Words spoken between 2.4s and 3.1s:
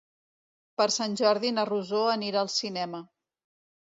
al cinema.